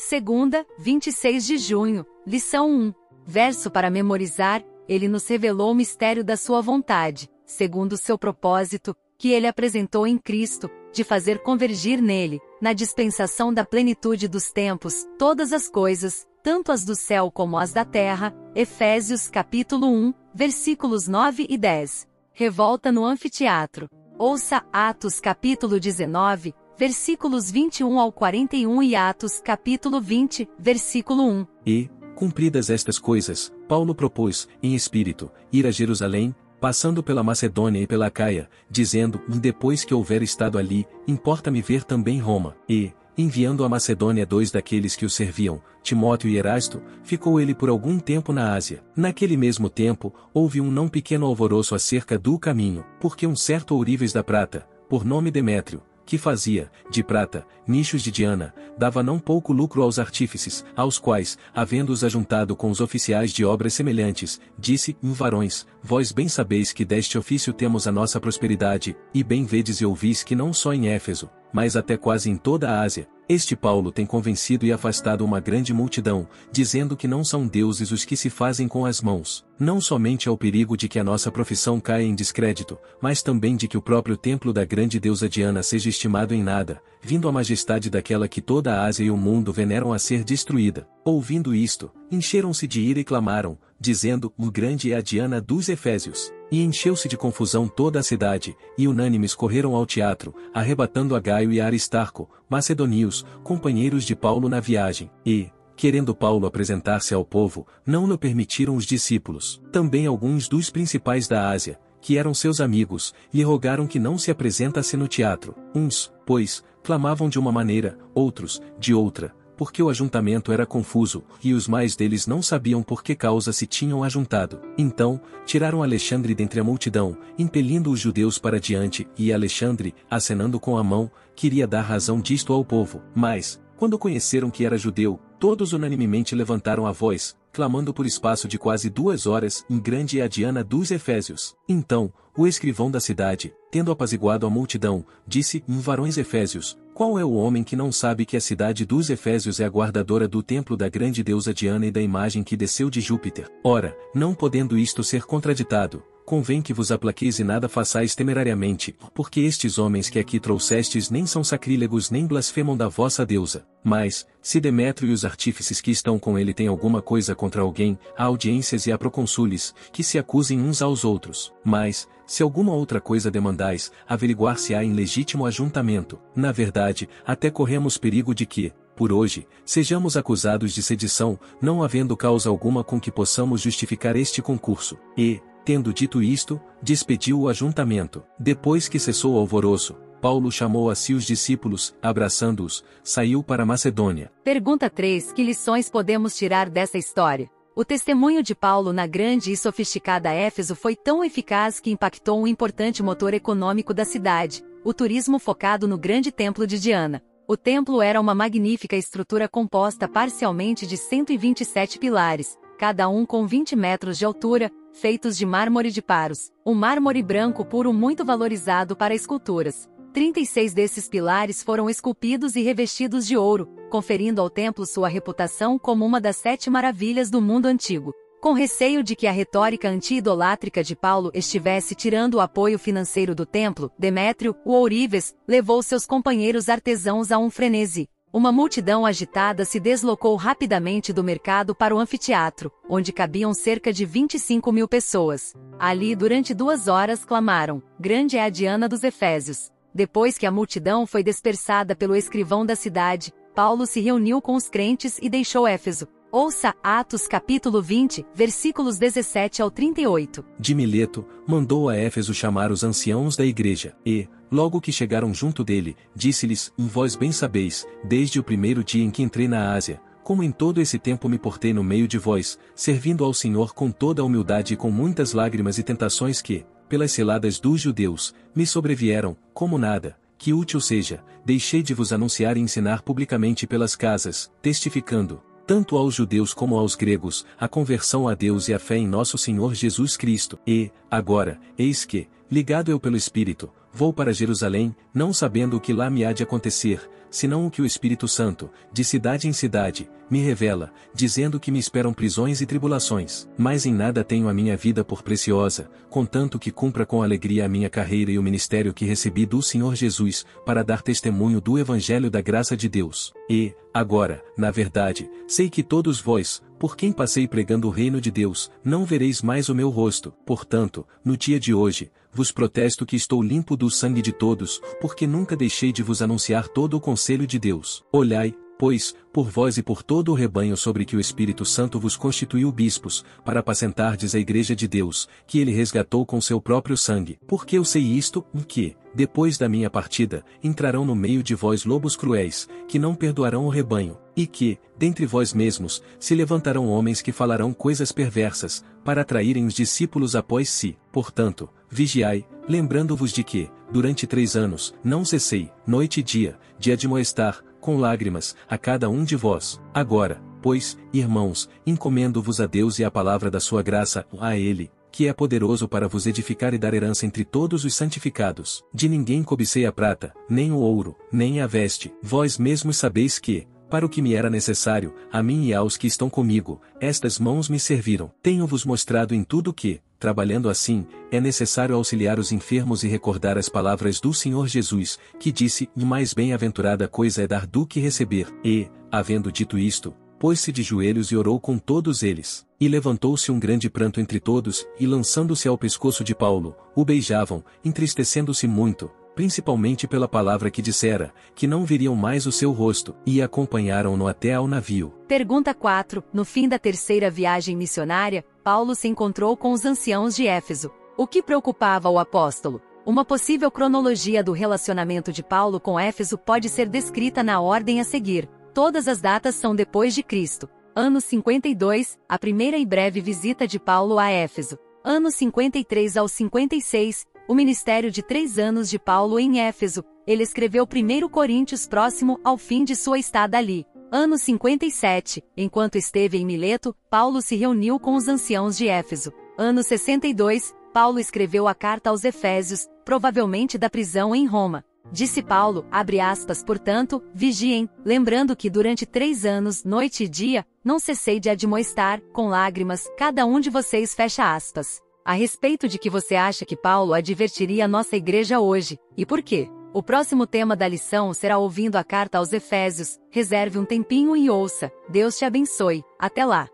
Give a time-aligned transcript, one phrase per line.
[0.00, 2.94] Segunda, 26 de junho, lição 1.
[3.26, 8.94] Verso para memorizar, ele nos revelou o mistério da sua vontade, segundo o seu propósito,
[9.18, 15.04] que ele apresentou em Cristo, de fazer convergir nele, na dispensação da plenitude dos tempos,
[15.18, 18.32] todas as coisas, tanto as do céu como as da terra.
[18.54, 22.06] Efésios capítulo 1, versículos 9 e 10.
[22.32, 23.88] Revolta no anfiteatro.
[24.16, 31.46] Ouça Atos capítulo 19, versículos 21 ao 41 e Atos capítulo 20, versículo 1.
[31.66, 37.86] E, cumpridas estas coisas, Paulo propôs, em espírito, ir a Jerusalém, passando pela Macedônia e
[37.86, 43.68] pela Caia, dizendo, depois que houver estado ali, importa-me ver também Roma, e, enviando a
[43.68, 48.54] Macedônia dois daqueles que o serviam, Timóteo e Erasto, ficou ele por algum tempo na
[48.54, 48.84] Ásia.
[48.94, 54.12] Naquele mesmo tempo, houve um não pequeno alvoroço acerca do caminho, porque um certo ourives
[54.12, 59.52] da prata, por nome Demétrio, que fazia, de prata, nichos de Diana, dava não pouco
[59.52, 65.66] lucro aos artífices, aos quais, havendo-os ajuntado com os oficiais de obras semelhantes, disse, varões,
[65.82, 70.22] vós bem sabeis que deste ofício temos a nossa prosperidade, e bem vedes e ouvis
[70.22, 74.06] que não só em Éfeso, mas até quase em toda a Ásia, este Paulo tem
[74.06, 78.66] convencido e afastado uma grande multidão, dizendo que não são deuses os que se fazem
[78.66, 82.78] com as mãos, não somente ao perigo de que a nossa profissão caia em descrédito,
[83.02, 86.80] mas também de que o próprio templo da grande deusa Diana seja estimado em nada,
[87.02, 90.88] vindo a majestade daquela que toda a Ásia e o mundo veneram a ser destruída.
[91.04, 96.32] Ouvindo isto, encheram-se de ira e clamaram, dizendo, o grande é a Diana dos Efésios.
[96.50, 101.52] E encheu-se de confusão toda a cidade, e unânimes correram ao teatro, arrebatando a Gaio
[101.52, 107.66] e a Aristarco, macedonios, companheiros de Paulo na viagem, e, querendo Paulo apresentar-se ao povo,
[107.86, 109.60] não lhe permitiram os discípulos.
[109.70, 114.30] Também alguns dos principais da Ásia, que eram seus amigos, lhe rogaram que não se
[114.30, 115.54] apresentasse no teatro.
[115.74, 121.52] Uns, pois, clamavam de uma maneira, outros, de outra, porque o ajuntamento era confuso, e
[121.52, 124.60] os mais deles não sabiam por que causa se tinham ajuntado.
[124.78, 130.78] Então, tiraram Alexandre dentre a multidão, impelindo os judeus para diante, e Alexandre, acenando com
[130.78, 133.02] a mão, queria dar razão disto ao povo.
[133.12, 138.58] Mas, quando conheceram que era judeu, todos unanimemente levantaram a voz, clamando por espaço de
[138.58, 141.56] quase duas horas, em grande a Diana dos Efésios.
[141.68, 147.32] Então, o escrivão da cidade, tendo apaziguado a multidão, disse, varões Efésios, qual é o
[147.32, 150.88] homem que não sabe que a cidade dos Efésios é a guardadora do templo da
[150.88, 153.48] grande deusa Diana e da imagem que desceu de Júpiter?
[153.62, 159.40] Ora, não podendo isto ser contraditado, convém que vos aplaqueis e nada façais temerariamente, porque
[159.40, 163.66] estes homens que aqui trouxestes nem são sacrílegos nem blasfemam da vossa deusa.
[163.82, 167.98] Mas, se Demétrio e os artífices que estão com ele têm alguma coisa contra alguém,
[168.14, 171.50] há audiências e há proconsúles, que se acusem uns aos outros.
[171.64, 176.20] Mas, se alguma outra coisa demandais, averiguar-se-á em legítimo ajuntamento.
[176.36, 182.16] Na verdade, até corremos perigo de que, por hoje, sejamos acusados de sedição, não havendo
[182.16, 184.98] causa alguma com que possamos justificar este concurso.
[185.16, 188.24] E, Tendo dito isto, despediu o ajuntamento.
[188.38, 194.32] Depois que cessou o alvoroço, Paulo chamou a si os discípulos, abraçando-os, saiu para Macedônia.
[194.42, 197.50] Pergunta 3: Que lições podemos tirar dessa história?
[197.76, 202.46] O testemunho de Paulo na grande e sofisticada Éfeso foi tão eficaz que impactou um
[202.46, 207.22] importante motor econômico da cidade, o turismo focado no grande templo de Diana.
[207.46, 213.76] O templo era uma magnífica estrutura composta parcialmente de 127 pilares, cada um com 20
[213.76, 219.14] metros de altura, feitos de mármore de Paros, um mármore branco puro muito valorizado para
[219.14, 219.88] esculturas.
[220.12, 226.04] 36 desses pilares foram esculpidos e revestidos de ouro, conferindo ao templo sua reputação como
[226.04, 228.12] uma das sete maravilhas do mundo antigo.
[228.40, 233.46] Com receio de que a retórica anti-idolátrica de Paulo estivesse tirando o apoio financeiro do
[233.46, 238.08] templo, Demétrio, o ourives, levou seus companheiros artesãos a um frenesi.
[238.30, 244.04] Uma multidão agitada se deslocou rapidamente do mercado para o anfiteatro, onde cabiam cerca de
[244.04, 245.54] 25 mil pessoas.
[245.78, 249.70] Ali, durante duas horas, clamaram: Grande é a Diana dos Efésios.
[249.94, 254.68] Depois que a multidão foi dispersada pelo escrivão da cidade, Paulo se reuniu com os
[254.68, 256.06] crentes e deixou Éfeso.
[256.30, 260.44] Ouça Atos capítulo 20, versículos 17 ao 38.
[260.60, 265.62] De Mileto, mandou a Éfeso chamar os anciãos da igreja, e, logo que chegaram junto
[265.64, 270.42] dele, disse-lhes, vós bem sabeis, desde o primeiro dia em que entrei na Ásia, como
[270.42, 274.20] em todo esse tempo me portei no meio de vós, servindo ao Senhor com toda
[274.20, 279.36] a humildade e com muitas lágrimas e tentações que, pelas ciladas dos judeus, me sobrevieram,
[279.54, 285.42] como nada, que útil seja, deixei de vos anunciar e ensinar publicamente pelas casas, testificando,
[285.66, 289.36] tanto aos judeus como aos gregos, a conversão a Deus e a fé em nosso
[289.36, 290.58] Senhor Jesus Cristo.
[290.66, 295.92] E, agora, eis que, ligado eu pelo Espírito, vou para Jerusalém, não sabendo o que
[295.92, 297.00] lá me há de acontecer,
[297.30, 301.78] senão o que o Espírito Santo, de cidade em cidade, me revela, dizendo que me
[301.78, 303.48] esperam prisões e tribulações.
[303.56, 307.68] Mas em nada tenho a minha vida por preciosa, contanto que cumpra com alegria a
[307.68, 312.30] minha carreira e o ministério que recebi do Senhor Jesus, para dar testemunho do Evangelho
[312.30, 313.32] da graça de Deus.
[313.48, 318.30] E, agora, na verdade, sei que todos vós, por quem passei pregando o reino de
[318.30, 320.32] Deus, não vereis mais o meu rosto.
[320.46, 325.26] Portanto, no dia de hoje, vos protesto que estou limpo do sangue de todos, porque
[325.26, 328.04] nunca deixei de vos anunciar todo o conselho de Deus.
[328.12, 332.16] Olhai, pois, por vós e por todo o rebanho sobre que o Espírito Santo vos
[332.16, 337.38] constituiu bispos, para apacentardes a igreja de Deus, que ele resgatou com seu próprio sangue.
[337.46, 342.14] Porque eu sei isto, que, depois da minha partida, entrarão no meio de vós lobos
[342.14, 347.32] cruéis, que não perdoarão o rebanho, e que, dentre vós mesmos, se levantarão homens que
[347.32, 350.96] falarão coisas perversas, para atraírem os discípulos após si.
[351.10, 357.60] Portanto, vigiai, lembrando-vos de que, durante três anos, não cessei, noite e dia, de admoestar,
[357.80, 359.80] com lágrimas, a cada um de vós.
[359.92, 365.26] Agora, pois, irmãos, encomendo-vos a Deus e à palavra da sua graça, a Ele, que
[365.26, 368.84] é poderoso para vos edificar e dar herança entre todos os santificados.
[368.92, 372.12] De ninguém cobicei a prata, nem o ouro, nem a veste.
[372.22, 376.06] Vós mesmos sabeis que, para o que me era necessário, a mim e aos que
[376.06, 378.30] estão comigo, estas mãos me serviram.
[378.42, 383.68] Tenho-vos mostrado em tudo que, trabalhando assim, é necessário auxiliar os enfermos e recordar as
[383.68, 388.48] palavras do Senhor Jesus, que disse: mais bem-aventurada coisa é dar do que receber.
[388.64, 392.66] E, havendo dito isto, pôs-se de joelhos e orou com todos eles.
[392.80, 397.64] E levantou-se um grande pranto entre todos, e lançando-se ao pescoço de Paulo, o beijavam,
[397.84, 403.40] entristecendo-se muito, principalmente pela palavra que dissera, que não viriam mais o seu rosto, e
[403.40, 405.14] acompanharam-no até ao navio.
[405.28, 406.24] Pergunta 4.
[406.32, 410.90] No fim da terceira viagem missionária, Paulo se encontrou com os anciãos de Éfeso.
[411.16, 412.82] O que preocupava o apóstolo?
[413.06, 418.04] Uma possível cronologia do relacionamento de Paulo com Éfeso pode ser descrita na ordem a
[418.04, 418.50] seguir.
[418.74, 420.68] Todas as datas são depois de Cristo.
[420.96, 424.76] Ano 52, a primeira e breve visita de Paulo a Éfeso.
[425.04, 430.04] Ano 53 ao 56, o ministério de três anos de Paulo em Éfeso.
[430.26, 433.86] Ele escreveu 1 Coríntios próximo ao fim de sua estada ali.
[434.12, 439.32] Ano 57, enquanto esteve em Mileto, Paulo se reuniu com os anciãos de Éfeso.
[439.56, 444.84] Ano 62, Paulo escreveu a carta aos Efésios, provavelmente da prisão em Roma.
[445.10, 450.98] Disse Paulo, abre aspas, portanto, vigiem, lembrando que durante três anos, noite e dia, não
[450.98, 455.00] cessei de admoestar, com lágrimas, cada um de vocês fecha aspas.
[455.28, 459.42] A respeito de que você acha que Paulo advertiria a nossa igreja hoje, e por
[459.42, 459.68] quê?
[459.92, 464.48] O próximo tema da lição será ouvindo a carta aos Efésios, reserve um tempinho e
[464.48, 464.90] ouça.
[465.06, 466.02] Deus te abençoe.
[466.18, 466.66] Até lá!